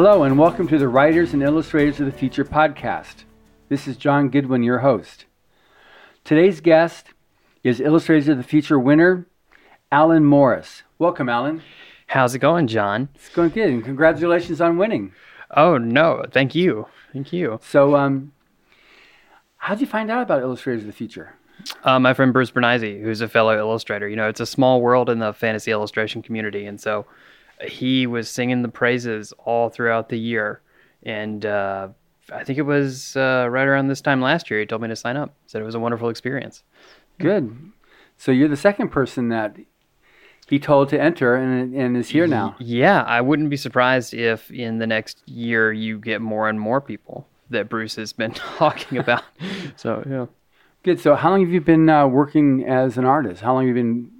Hello, 0.00 0.22
and 0.22 0.38
welcome 0.38 0.68
to 0.68 0.78
the 0.78 0.86
Writers 0.86 1.32
and 1.32 1.42
Illustrators 1.42 1.98
of 1.98 2.06
the 2.06 2.12
Future 2.12 2.44
podcast. 2.44 3.24
This 3.68 3.88
is 3.88 3.96
John 3.96 4.28
Goodwin, 4.28 4.62
your 4.62 4.78
host. 4.78 5.24
Today's 6.22 6.60
guest 6.60 7.08
is 7.64 7.80
Illustrators 7.80 8.28
of 8.28 8.36
the 8.36 8.44
Future 8.44 8.78
winner, 8.78 9.26
Alan 9.90 10.24
Morris. 10.24 10.84
Welcome, 11.00 11.28
Alan. 11.28 11.62
How's 12.06 12.32
it 12.32 12.38
going, 12.38 12.68
John? 12.68 13.08
It's 13.16 13.28
going 13.28 13.50
good, 13.50 13.70
and 13.70 13.84
congratulations 13.84 14.60
on 14.60 14.78
winning. 14.78 15.14
Oh, 15.56 15.78
no, 15.78 16.24
thank 16.30 16.54
you. 16.54 16.86
Thank 17.12 17.32
you. 17.32 17.58
So, 17.60 17.96
um, 17.96 18.30
how 19.56 19.74
did 19.74 19.80
you 19.80 19.88
find 19.88 20.12
out 20.12 20.22
about 20.22 20.42
Illustrators 20.42 20.82
of 20.82 20.86
the 20.86 20.92
Future? 20.92 21.34
Uh, 21.82 21.98
my 21.98 22.14
friend 22.14 22.32
Bruce 22.32 22.52
Brenneise, 22.52 23.02
who's 23.02 23.20
a 23.20 23.28
fellow 23.28 23.58
illustrator. 23.58 24.08
You 24.08 24.14
know, 24.14 24.28
it's 24.28 24.38
a 24.38 24.46
small 24.46 24.80
world 24.80 25.10
in 25.10 25.18
the 25.18 25.32
fantasy 25.32 25.72
illustration 25.72 26.22
community, 26.22 26.66
and 26.66 26.80
so 26.80 27.04
he 27.62 28.06
was 28.06 28.28
singing 28.28 28.62
the 28.62 28.68
praises 28.68 29.32
all 29.44 29.68
throughout 29.68 30.08
the 30.08 30.18
year. 30.18 30.60
And 31.02 31.44
uh, 31.44 31.88
I 32.32 32.44
think 32.44 32.58
it 32.58 32.62
was 32.62 33.16
uh, 33.16 33.48
right 33.50 33.66
around 33.66 33.88
this 33.88 34.00
time 34.00 34.20
last 34.20 34.50
year 34.50 34.60
he 34.60 34.66
told 34.66 34.82
me 34.82 34.88
to 34.88 34.96
sign 34.96 35.16
up. 35.16 35.34
Said 35.46 35.62
it 35.62 35.64
was 35.64 35.74
a 35.74 35.80
wonderful 35.80 36.08
experience. 36.08 36.62
Good. 37.18 37.56
So 38.16 38.32
you're 38.32 38.48
the 38.48 38.56
second 38.56 38.90
person 38.90 39.28
that 39.28 39.56
he 40.48 40.58
told 40.58 40.88
to 40.90 41.00
enter 41.00 41.34
and, 41.34 41.74
and 41.74 41.96
is 41.96 42.08
here 42.08 42.26
now. 42.26 42.56
Yeah, 42.58 43.02
I 43.02 43.20
wouldn't 43.20 43.50
be 43.50 43.56
surprised 43.56 44.14
if 44.14 44.50
in 44.50 44.78
the 44.78 44.86
next 44.86 45.22
year 45.26 45.72
you 45.72 45.98
get 45.98 46.20
more 46.20 46.48
and 46.48 46.58
more 46.58 46.80
people 46.80 47.26
that 47.50 47.68
Bruce 47.68 47.96
has 47.96 48.12
been 48.12 48.32
talking 48.34 48.98
about. 48.98 49.24
so 49.76 50.04
yeah. 50.08 50.26
Good. 50.84 51.00
So 51.00 51.16
how 51.16 51.30
long 51.30 51.40
have 51.40 51.50
you 51.50 51.60
been 51.60 51.88
uh, 51.88 52.06
working 52.06 52.64
as 52.64 52.96
an 52.98 53.04
artist? 53.04 53.42
How 53.42 53.52
long 53.52 53.66
have 53.66 53.76
you 53.76 53.82
been 53.82 54.10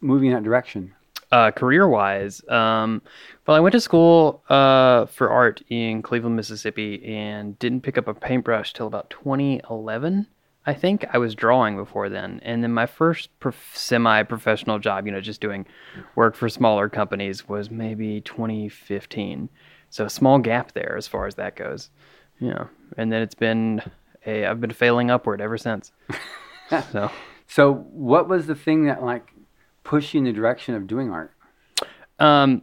moving 0.00 0.28
in 0.28 0.34
that 0.34 0.44
direction? 0.44 0.94
Uh, 1.32 1.50
career 1.50 1.88
wise, 1.88 2.46
um, 2.48 3.02
well, 3.46 3.56
I 3.56 3.60
went 3.60 3.72
to 3.72 3.80
school 3.80 4.42
uh, 4.48 5.06
for 5.06 5.30
art 5.30 5.62
in 5.68 6.00
Cleveland, 6.00 6.36
Mississippi, 6.36 7.04
and 7.04 7.58
didn't 7.58 7.80
pick 7.80 7.98
up 7.98 8.06
a 8.06 8.14
paintbrush 8.14 8.72
till 8.72 8.86
about 8.86 9.10
2011. 9.10 10.26
I 10.66 10.72
think 10.72 11.04
I 11.12 11.18
was 11.18 11.34
drawing 11.34 11.76
before 11.76 12.08
then, 12.08 12.40
and 12.42 12.62
then 12.62 12.72
my 12.72 12.86
first 12.86 13.28
prof- 13.38 13.72
semi-professional 13.74 14.78
job, 14.78 15.06
you 15.06 15.12
know, 15.12 15.20
just 15.20 15.40
doing 15.40 15.66
work 16.14 16.34
for 16.34 16.48
smaller 16.48 16.88
companies, 16.88 17.48
was 17.48 17.70
maybe 17.70 18.22
2015. 18.22 19.50
So 19.90 20.06
a 20.06 20.10
small 20.10 20.38
gap 20.38 20.72
there 20.72 20.96
as 20.96 21.06
far 21.06 21.26
as 21.26 21.34
that 21.34 21.54
goes. 21.54 21.90
Yeah, 22.40 22.66
and 22.96 23.12
then 23.12 23.22
it's 23.22 23.34
been 23.34 23.82
a 24.26 24.46
I've 24.46 24.60
been 24.60 24.72
failing 24.72 25.10
upward 25.10 25.40
ever 25.40 25.58
since. 25.58 25.92
so, 26.92 27.10
so 27.46 27.74
what 27.74 28.28
was 28.28 28.46
the 28.46 28.54
thing 28.54 28.86
that 28.86 29.02
like 29.02 29.33
pushed 29.84 30.14
you 30.14 30.18
in 30.18 30.24
the 30.24 30.32
direction 30.32 30.74
of 30.74 30.86
doing 30.86 31.10
art? 31.10 31.32
Um, 32.18 32.62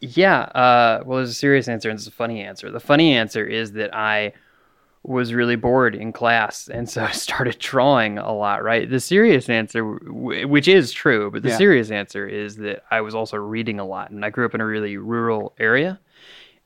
yeah. 0.00 0.40
Uh, 0.40 1.02
well, 1.04 1.18
there's 1.18 1.30
a 1.30 1.34
serious 1.34 1.68
answer 1.68 1.90
and 1.90 1.98
there's 1.98 2.06
a 2.06 2.12
funny 2.12 2.42
answer. 2.42 2.70
The 2.70 2.80
funny 2.80 3.14
answer 3.14 3.44
is 3.44 3.72
that 3.72 3.94
I 3.94 4.32
was 5.06 5.32
really 5.32 5.54
bored 5.54 5.94
in 5.94 6.12
class, 6.12 6.68
and 6.68 6.88
so 6.90 7.02
I 7.04 7.12
started 7.12 7.58
drawing 7.58 8.18
a 8.18 8.32
lot. 8.32 8.62
Right. 8.62 8.88
The 8.88 9.00
serious 9.00 9.48
answer, 9.48 9.84
which 9.84 10.68
is 10.68 10.92
true, 10.92 11.30
but 11.30 11.42
the 11.42 11.50
yeah. 11.50 11.56
serious 11.56 11.90
answer 11.90 12.26
is 12.26 12.56
that 12.56 12.84
I 12.90 13.00
was 13.00 13.14
also 13.14 13.36
reading 13.36 13.80
a 13.80 13.86
lot, 13.86 14.10
and 14.10 14.24
I 14.24 14.30
grew 14.30 14.46
up 14.46 14.54
in 14.54 14.60
a 14.60 14.66
really 14.66 14.96
rural 14.96 15.54
area. 15.58 16.00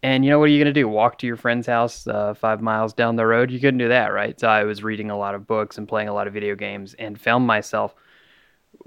And 0.03 0.25
you 0.25 0.31
know 0.31 0.39
what 0.39 0.47
are 0.47 0.53
you 0.53 0.59
going 0.59 0.75
to 0.75 0.81
do? 0.81 0.89
Walk 0.89 1.19
to 1.19 1.27
your 1.27 1.37
friend's 1.37 1.67
house 1.67 2.07
uh, 2.07 2.33
five 2.33 2.63
miles 2.63 2.95
down 2.95 3.17
the 3.17 3.27
road? 3.27 3.51
You 3.51 3.61
couldn't 3.61 3.79
do 3.79 3.89
that, 3.89 4.15
right? 4.15 4.39
So 4.41 4.49
I 4.49 4.65
was 4.65 4.83
reading 4.83 5.11
a 5.11 5.19
lot 5.19 5.35
of 5.35 5.47
books 5.47 5.77
and 5.77 5.87
playing 5.87 6.09
a 6.09 6.15
lot 6.15 6.27
of 6.27 6.33
video 6.33 6.55
games, 6.55 6.95
and 6.95 7.21
found 7.21 7.47
myself 7.47 7.95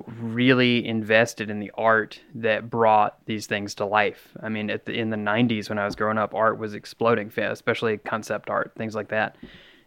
really 0.07 0.85
invested 0.85 1.49
in 1.49 1.59
the 1.59 1.71
art 1.75 2.19
that 2.35 2.69
brought 2.69 3.23
these 3.25 3.45
things 3.45 3.75
to 3.75 3.85
life. 3.85 4.29
I 4.41 4.49
mean, 4.49 4.67
the, 4.67 4.91
in 4.91 5.09
the 5.09 5.17
90s 5.17 5.69
when 5.69 5.77
I 5.77 5.85
was 5.85 5.95
growing 5.95 6.17
up, 6.17 6.33
art 6.33 6.57
was 6.57 6.73
exploding, 6.73 7.31
especially 7.37 7.97
concept 7.97 8.49
art, 8.49 8.73
things 8.75 8.95
like 8.95 9.09
that. 9.09 9.35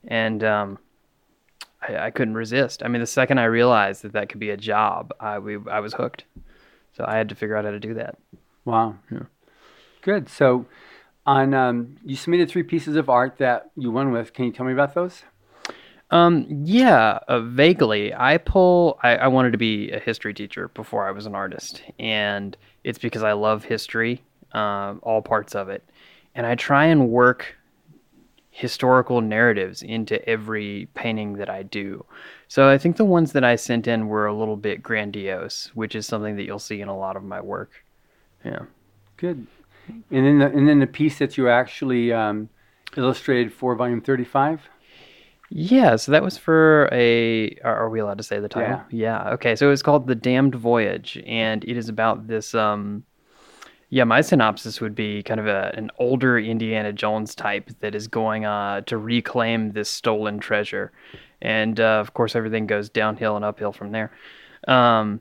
And 0.06 0.44
um, 0.44 0.78
I, 1.82 1.96
I, 2.06 2.10
couldn't 2.10 2.34
resist. 2.34 2.82
I 2.84 2.88
mean, 2.88 3.00
the 3.00 3.06
second 3.06 3.38
I 3.38 3.44
realized 3.44 4.02
that 4.02 4.12
that 4.12 4.28
could 4.28 4.38
be 4.38 4.50
a 4.50 4.56
job, 4.56 5.12
I, 5.18 5.40
we, 5.40 5.58
I 5.68 5.80
was 5.80 5.94
hooked. 5.94 6.24
So 6.92 7.04
I 7.06 7.16
had 7.16 7.28
to 7.30 7.34
figure 7.34 7.56
out 7.56 7.64
how 7.64 7.72
to 7.72 7.80
do 7.80 7.94
that. 7.94 8.16
Wow. 8.64 8.96
Yeah. 9.10 9.24
Good. 10.02 10.28
So 10.28 10.66
on 11.26 11.52
um, 11.52 11.96
you 12.04 12.14
submitted 12.14 12.48
three 12.48 12.62
pieces 12.62 12.94
of 12.94 13.10
art 13.10 13.38
that 13.38 13.70
you 13.76 13.90
won 13.90 14.12
with. 14.12 14.32
Can 14.32 14.44
you 14.44 14.52
tell 14.52 14.64
me 14.64 14.72
about 14.72 14.94
those? 14.94 15.24
Um, 16.10 16.46
yeah, 16.64 17.18
uh, 17.26 17.40
vaguely. 17.40 18.14
I 18.14 18.38
pull. 18.38 18.98
I, 19.02 19.16
I 19.16 19.26
wanted 19.28 19.52
to 19.52 19.58
be 19.58 19.90
a 19.90 19.98
history 19.98 20.32
teacher 20.32 20.68
before 20.68 21.06
I 21.06 21.10
was 21.10 21.26
an 21.26 21.34
artist, 21.34 21.82
and 21.98 22.56
it's 22.84 22.98
because 22.98 23.22
I 23.22 23.32
love 23.32 23.64
history, 23.64 24.22
uh, 24.52 24.94
all 25.02 25.20
parts 25.20 25.54
of 25.54 25.68
it, 25.68 25.82
and 26.34 26.46
I 26.46 26.54
try 26.54 26.86
and 26.86 27.08
work 27.08 27.56
historical 28.56 29.20
narratives 29.20 29.82
into 29.82 30.26
every 30.26 30.88
painting 30.94 31.34
that 31.34 31.50
I 31.50 31.62
do. 31.62 32.02
So 32.48 32.70
I 32.70 32.78
think 32.78 32.96
the 32.96 33.04
ones 33.04 33.32
that 33.32 33.44
I 33.44 33.56
sent 33.56 33.86
in 33.86 34.08
were 34.08 34.26
a 34.26 34.34
little 34.34 34.56
bit 34.56 34.82
grandiose, 34.82 35.70
which 35.74 35.94
is 35.94 36.06
something 36.06 36.36
that 36.36 36.44
you'll 36.44 36.58
see 36.58 36.80
in 36.80 36.88
a 36.88 36.96
lot 36.96 37.16
of 37.16 37.22
my 37.22 37.38
work. 37.38 37.84
Yeah. 38.44 38.60
Good. 39.18 39.46
And 39.88 40.26
then 40.26 40.38
the, 40.38 40.46
and 40.46 40.66
then 40.66 40.78
the 40.78 40.86
piece 40.86 41.18
that 41.18 41.36
you 41.36 41.50
actually 41.50 42.14
um, 42.14 42.48
illustrated 42.96 43.52
for 43.52 43.74
volume 43.74 44.00
35? 44.00 44.62
Yeah, 45.50 45.96
so 45.96 46.12
that 46.12 46.22
was 46.22 46.36
for 46.36 46.88
a. 46.92 47.56
Are 47.62 47.88
we 47.88 48.00
allowed 48.00 48.18
to 48.18 48.24
say 48.24 48.40
the 48.40 48.48
title? 48.48 48.82
Yeah. 48.90 49.22
yeah. 49.24 49.34
Okay, 49.34 49.54
so 49.54 49.70
it's 49.70 49.82
called 49.82 50.06
The 50.06 50.14
Damned 50.14 50.54
Voyage, 50.54 51.22
and 51.26 51.64
it 51.64 51.76
is 51.76 51.88
about 51.88 52.26
this. 52.26 52.54
Um, 52.54 53.04
yeah, 53.88 54.02
my 54.04 54.20
synopsis 54.20 54.80
would 54.80 54.96
be 54.96 55.22
kind 55.22 55.38
of 55.38 55.46
a, 55.46 55.72
an 55.76 55.90
older 55.98 56.38
Indiana 56.38 56.92
Jones 56.92 57.34
type 57.34 57.70
that 57.80 57.94
is 57.94 58.08
going 58.08 58.44
uh, 58.44 58.80
to 58.82 58.98
reclaim 58.98 59.72
this 59.72 59.88
stolen 59.88 60.40
treasure, 60.40 60.92
and 61.40 61.78
uh, 61.78 62.00
of 62.00 62.12
course 62.14 62.34
everything 62.34 62.66
goes 62.66 62.88
downhill 62.88 63.36
and 63.36 63.44
uphill 63.44 63.72
from 63.72 63.92
there. 63.92 64.10
Um, 64.66 65.20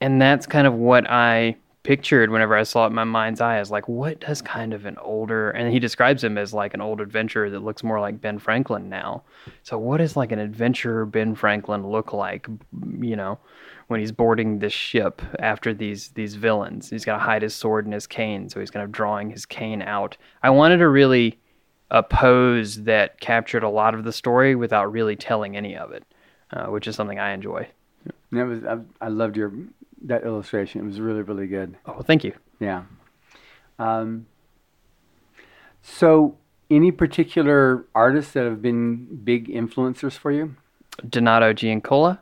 and 0.00 0.22
that's 0.22 0.46
kind 0.46 0.66
of 0.66 0.74
what 0.74 1.10
I 1.10 1.56
pictured 1.84 2.30
whenever 2.30 2.56
I 2.56 2.64
saw 2.64 2.84
it 2.84 2.88
in 2.88 2.94
my 2.94 3.04
mind's 3.04 3.40
eye 3.40 3.58
as 3.58 3.70
like, 3.70 3.86
what 3.86 4.18
does 4.18 4.42
kind 4.42 4.74
of 4.74 4.86
an 4.86 4.96
older, 4.98 5.50
and 5.50 5.72
he 5.72 5.78
describes 5.78 6.24
him 6.24 6.36
as 6.36 6.52
like 6.52 6.74
an 6.74 6.80
old 6.80 7.00
adventurer 7.00 7.48
that 7.50 7.60
looks 7.60 7.84
more 7.84 8.00
like 8.00 8.20
Ben 8.20 8.38
Franklin 8.38 8.88
now. 8.88 9.22
So, 9.62 9.78
what 9.78 9.98
does 9.98 10.16
like 10.16 10.32
an 10.32 10.40
adventurer 10.40 11.06
Ben 11.06 11.34
Franklin 11.36 11.86
look 11.86 12.12
like, 12.12 12.48
you 13.00 13.14
know, 13.14 13.38
when 13.86 14.00
he's 14.00 14.12
boarding 14.12 14.58
this 14.58 14.72
ship 14.72 15.22
after 15.38 15.72
these 15.72 16.08
these 16.08 16.34
villains? 16.34 16.90
He's 16.90 17.04
got 17.04 17.18
to 17.18 17.22
hide 17.22 17.42
his 17.42 17.54
sword 17.54 17.84
and 17.84 17.94
his 17.94 18.06
cane, 18.06 18.48
so 18.48 18.58
he's 18.58 18.70
kind 18.70 18.82
of 18.82 18.90
drawing 18.90 19.30
his 19.30 19.46
cane 19.46 19.82
out. 19.82 20.16
I 20.42 20.50
wanted 20.50 20.78
to 20.78 20.88
really 20.88 21.38
a 21.90 22.02
pose 22.02 22.82
that 22.84 23.20
captured 23.20 23.62
a 23.62 23.68
lot 23.68 23.94
of 23.94 24.04
the 24.04 24.12
story 24.12 24.56
without 24.56 24.90
really 24.90 25.16
telling 25.16 25.56
any 25.56 25.76
of 25.76 25.92
it, 25.92 26.02
uh, 26.50 26.66
which 26.66 26.88
is 26.88 26.96
something 26.96 27.20
I 27.20 27.32
enjoy. 27.32 27.68
That 28.32 28.46
was 28.46 28.64
I, 28.64 28.78
I 29.00 29.08
loved 29.08 29.36
your 29.36 29.52
that 30.04 30.24
illustration. 30.24 30.80
It 30.80 30.84
was 30.84 31.00
really, 31.00 31.22
really 31.22 31.46
good. 31.46 31.76
Oh, 31.86 32.02
thank 32.02 32.24
you. 32.24 32.32
Yeah. 32.60 32.84
Um, 33.78 34.26
so, 35.82 36.36
any 36.70 36.90
particular 36.90 37.84
artists 37.94 38.32
that 38.32 38.44
have 38.44 38.62
been 38.62 39.20
big 39.22 39.48
influencers 39.48 40.12
for 40.16 40.30
you? 40.30 40.56
Donato 41.08 41.52
Giancola 41.52 42.20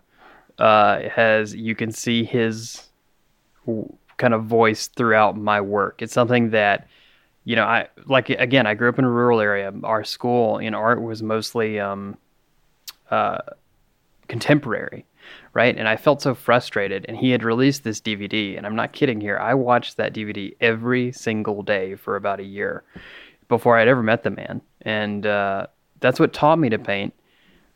uh, 0.59 1.09
has, 1.11 1.55
you 1.55 1.75
can 1.75 1.93
see 1.93 2.25
his 2.25 2.89
kind 4.17 4.35
of 4.35 4.45
voice 4.45 4.89
throughout 4.89 5.37
my 5.37 5.61
work. 5.61 6.03
It's 6.03 6.13
something 6.13 6.51
that, 6.51 6.89
you 7.45 7.57
know, 7.57 7.65
I 7.65 7.89
like, 8.07 8.31
again, 8.31 8.67
I 8.67 8.75
grew 8.75 8.89
up 8.89 8.99
in 8.99 9.05
a 9.05 9.11
rural 9.11 9.41
area. 9.41 9.73
Our 9.85 10.05
school 10.05 10.59
in 10.59 10.75
art 10.75 11.01
was 11.01 11.23
mostly 11.23 11.79
um, 11.79 12.17
uh, 13.11 13.39
contemporary 14.29 15.05
right? 15.55 15.77
And 15.77 15.89
I 15.89 15.97
felt 15.97 16.23
so 16.23 16.35
frustrated. 16.35 17.05
And 17.09 17.17
he 17.17 17.31
had 17.31 17.43
released 17.43 17.85
this 17.85 18.01
DVD, 18.01 18.57
and 18.57 18.67
I'm 18.67 18.77
not 18.77 18.93
kidding 18.93 19.21
here. 19.21 19.39
I 19.39 19.55
watched 19.55 19.97
that 19.97 20.15
DVD 20.15 20.55
every 20.61 21.13
single 21.13 21.63
day 21.63 21.95
for 21.95 22.17
about 22.17 22.41
a 22.41 22.45
year 22.45 22.85
before 23.49 23.77
I'd 23.77 23.89
ever 23.89 24.03
met 24.03 24.23
the 24.23 24.31
man. 24.31 24.63
And 24.83 25.27
uh, 25.27 25.67
that's 26.01 26.21
what 26.21 26.33
taught 26.33 26.59
me 26.59 26.69
to 26.71 26.79
paint. 26.79 27.15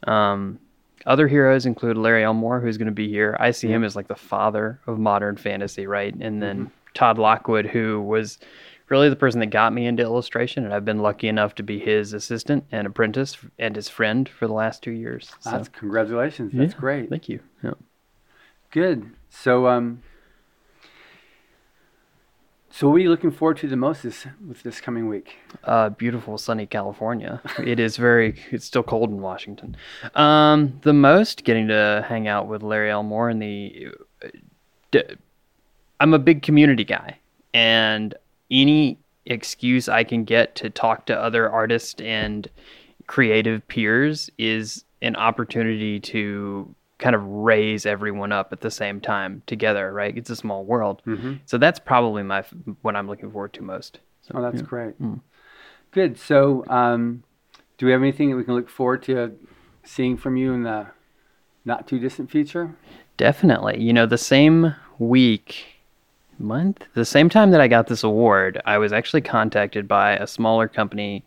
Um, 0.07 0.59
other 1.07 1.29
heroes 1.29 1.67
include 1.67 1.97
Larry 1.97 2.25
Elmore, 2.25 2.61
who's 2.61 2.79
going 2.79 2.87
to 2.87 2.93
be 2.93 3.09
here. 3.09 3.37
I 3.39 3.53
see 3.53 3.69
him 3.69 3.85
as 3.85 3.95
like 3.95 4.09
the 4.09 4.17
father 4.17 4.81
of 4.87 4.99
modern 4.99 5.37
fantasy, 5.37 5.87
right? 5.87 6.15
And 6.15 6.43
then 6.43 6.57
mm-hmm. 6.57 6.75
Todd 6.95 7.19
Lockwood, 7.19 7.67
who 7.67 8.03
was 8.03 8.39
really 8.89 9.09
the 9.09 9.17
person 9.17 9.41
that 9.41 9.47
got 9.47 9.73
me 9.73 9.87
into 9.87 10.03
illustration, 10.03 10.65
and 10.65 10.73
I've 10.73 10.85
been 10.85 11.01
lucky 11.01 11.29
enough 11.29 11.55
to 11.57 11.63
be 11.63 11.79
his 11.79 12.13
assistant 12.13 12.65
and 12.71 12.87
apprentice 12.87 13.37
and 13.59 13.75
his 13.75 13.89
friend 13.89 14.29
for 14.29 14.47
the 14.47 14.53
last 14.53 14.83
two 14.83 14.93
years. 14.93 15.33
So. 15.41 15.51
That's 15.51 15.69
congratulations. 15.69 16.53
That's 16.55 16.75
yeah, 16.75 16.81
great. 16.81 17.11
Thank 17.11 17.29
you. 17.29 17.41
Yeah. 17.63 17.75
Good. 18.71 19.11
So, 19.31 19.67
um, 19.67 20.03
so 22.71 22.89
what 22.89 22.97
are 22.97 22.99
you 22.99 23.09
looking 23.09 23.31
forward 23.31 23.57
to 23.59 23.69
the 23.69 23.77
most 23.77 24.03
this 24.03 24.27
with 24.47 24.63
this 24.63 24.81
coming 24.81 25.09
week? 25.09 25.37
Uh, 25.65 25.89
beautiful 25.89 26.37
sunny 26.37 26.67
California. 26.67 27.41
it 27.59 27.81
is 27.81 27.97
very. 27.97 28.39
It's 28.51 28.67
still 28.67 28.83
cold 28.83 29.11
in 29.11 29.21
Washington. 29.21 29.77
Um, 30.15 30.79
the 30.83 30.93
most 30.93 31.45
getting 31.45 31.69
to 31.69 32.05
hang 32.07 32.29
out 32.29 32.49
with 32.49 32.63
Larry 32.63 32.91
Elmore 32.91 33.31
and 33.31 33.41
the. 33.41 33.89
Uh, 34.23 35.01
I'm 35.99 36.13
a 36.13 36.19
big 36.19 36.43
community 36.43 36.85
guy, 36.85 37.19
and 37.55 38.15
any 38.51 38.99
excuse 39.25 39.89
I 39.89 40.05
can 40.05 40.25
get 40.25 40.55
to 40.57 40.71
talk 40.71 41.07
to 41.07 41.19
other 41.19 41.51
artists 41.51 42.01
and 42.01 42.49
creative 43.07 43.67
peers 43.69 44.31
is 44.39 44.85
an 45.03 45.17
opportunity 45.17 46.01
to 46.01 46.75
kind 46.99 47.15
of 47.15 47.23
raise 47.25 47.85
everyone 47.85 48.33
up 48.33 48.53
at 48.53 48.61
the 48.61 48.71
same 48.71 49.01
time 49.01 49.43
together, 49.47 49.93
right? 49.93 50.17
It's 50.17 50.31
a 50.31 50.37
small 50.37 50.65
world. 50.65 51.03
Mm-hmm. 51.07 51.35
So 51.45 51.59
that's 51.59 51.79
probably 51.79 52.23
my 52.23 52.45
what 52.83 52.97
I'm 52.97 53.07
looking 53.07 53.31
forward 53.31 53.53
to 53.55 53.63
most. 53.63 54.01
So, 54.23 54.33
oh, 54.37 54.43
that's 54.43 54.57
yeah. 54.57 54.67
great. 54.67 55.01
Mm. 55.01 55.21
Good. 55.93 56.19
So, 56.19 56.65
um, 56.69 57.23
do 57.79 57.87
we 57.87 57.93
have 57.93 58.01
anything 58.01 58.31
that 58.31 58.37
we 58.37 58.45
can 58.45 58.55
look 58.55 58.69
forward 58.69 59.03
to 59.05 59.37
seeing 59.85 60.17
from 60.17 60.37
you 60.37 60.53
in 60.53 60.63
the 60.63 60.87
not 61.65 61.87
too 61.87 61.99
distant 61.99 62.31
future? 62.31 62.75
Definitely. 63.17 63.81
You 63.81 63.93
know, 63.93 64.07
the 64.07 64.19
same 64.19 64.75
week, 64.99 65.76
month, 66.39 66.85
the 66.95 67.05
same 67.05 67.29
time 67.29 67.51
that 67.51 67.61
I 67.61 67.69
got 67.69 67.87
this 67.87 68.05
award, 68.05 68.61
I 68.65 68.79
was 68.79 68.93
actually 68.93 69.23
contacted 69.23 69.89
by 69.89 70.17
a 70.17 70.27
smaller 70.27 70.69
company 70.69 71.25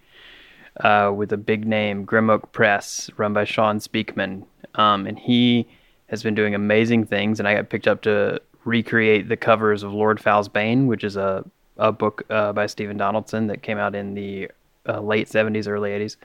uh, 0.82 1.12
with 1.16 1.32
a 1.34 1.38
big 1.38 1.66
name, 1.66 2.06
Grim 2.06 2.30
Oak 2.30 2.52
Press, 2.52 3.10
run 3.18 3.34
by 3.34 3.44
Shawn 3.44 3.80
Speakman. 3.80 4.46
Um, 4.76 5.06
and 5.08 5.20
he 5.20 5.68
has 6.08 6.24
been 6.24 6.36
doing 6.36 6.56
amazing 6.56 7.06
things. 7.06 7.40
And 7.40 7.48
I 7.48 7.56
got 7.56 7.70
picked 7.70 7.88
up 7.88 8.02
to 8.04 8.42
recreate 8.66 9.30
the 9.30 9.38
covers 9.38 9.84
of 9.84 9.94
Lord 9.94 10.20
Fowl's 10.20 10.48
Bane, 10.48 10.88
which 10.88 11.04
is 11.04 11.18
a, 11.18 11.44
a 11.78 11.92
book 11.92 12.24
uh, 12.30 12.54
by 12.54 12.66
Stephen 12.66 12.98
Donaldson 12.98 13.48
that 13.48 13.62
came 13.62 13.78
out 13.78 13.96
in 13.96 14.14
the 14.14 14.50
uh, 14.88 15.02
late 15.02 15.28
70s, 15.28 15.68
early 15.68 15.92
80s. 15.92 16.16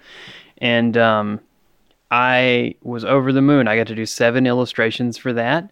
And 0.59 0.97
um, 0.97 1.41
I 2.11 2.77
was 2.83 3.05
over 3.05 3.33
the 3.33 3.43
moon. 3.43 3.69
I 3.69 3.77
got 3.77 3.89
to 3.89 3.95
do 3.95 4.07
seven 4.07 4.47
illustrations 4.47 5.17
for 5.19 5.33
that. 5.33 5.71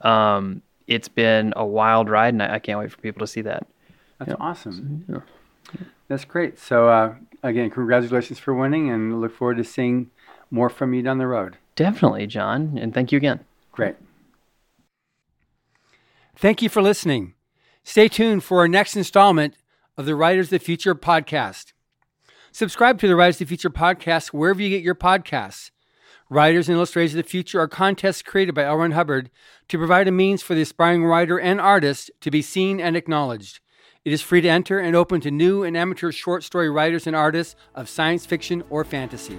Um, 0.00 0.62
it's 0.94 1.08
been 1.08 1.52
a 1.56 1.64
wild 1.64 2.08
ride, 2.08 2.34
and 2.34 2.42
I, 2.42 2.54
I, 2.54 2.58
can't 2.58 2.78
wait 2.78 2.90
for 2.90 2.98
people 2.98 3.20
to 3.20 3.26
see 3.26 3.42
that. 3.42 3.66
That's 4.18 4.30
yeah. 4.30 4.36
awesome. 4.38 5.04
So, 5.06 5.22
yeah. 5.74 5.86
That's 6.08 6.24
great. 6.24 6.58
So, 6.58 6.88
uh, 6.88 7.14
again, 7.42 7.70
congratulations 7.70 8.38
for 8.38 8.54
winning, 8.54 8.90
and 8.90 9.20
look 9.20 9.34
forward 9.34 9.56
to 9.58 9.64
seeing 9.64 10.10
more 10.50 10.68
from 10.68 10.94
you 10.94 11.02
down 11.02 11.18
the 11.18 11.26
road. 11.26 11.56
Definitely, 11.74 12.26
John, 12.26 12.78
and 12.80 12.92
thank 12.92 13.12
you 13.12 13.16
again. 13.16 13.40
Great. 13.72 13.96
Thank 16.36 16.62
you 16.62 16.68
for 16.68 16.82
listening. 16.82 17.34
Stay 17.84 18.08
tuned 18.08 18.44
for 18.44 18.58
our 18.58 18.68
next 18.68 18.96
installment 18.96 19.54
of 19.96 20.06
the 20.06 20.14
Writers 20.14 20.46
of 20.46 20.50
the 20.50 20.58
Future 20.58 20.94
podcast. 20.94 21.72
Subscribe 22.52 22.98
to 23.00 23.08
the 23.08 23.16
Writers 23.16 23.36
of 23.36 23.40
the 23.40 23.44
Future 23.46 23.70
podcast 23.70 24.28
wherever 24.28 24.60
you 24.60 24.68
get 24.68 24.82
your 24.82 24.94
podcasts. 24.94 25.70
Writers 26.32 26.66
and 26.66 26.76
Illustrators 26.76 27.12
of 27.12 27.18
the 27.18 27.28
Future 27.28 27.60
are 27.60 27.68
contests 27.68 28.22
created 28.22 28.54
by 28.54 28.64
L. 28.64 28.76
Ron 28.76 28.92
Hubbard 28.92 29.30
to 29.68 29.76
provide 29.76 30.08
a 30.08 30.10
means 30.10 30.40
for 30.40 30.54
the 30.54 30.62
aspiring 30.62 31.04
writer 31.04 31.38
and 31.38 31.60
artist 31.60 32.10
to 32.22 32.30
be 32.30 32.40
seen 32.40 32.80
and 32.80 32.96
acknowledged. 32.96 33.60
It 34.02 34.14
is 34.14 34.22
free 34.22 34.40
to 34.40 34.48
enter 34.48 34.78
and 34.78 34.96
open 34.96 35.20
to 35.20 35.30
new 35.30 35.62
and 35.62 35.76
amateur 35.76 36.10
short 36.10 36.42
story 36.42 36.70
writers 36.70 37.06
and 37.06 37.14
artists 37.14 37.54
of 37.74 37.86
science 37.86 38.24
fiction 38.24 38.64
or 38.70 38.82
fantasy. 38.82 39.38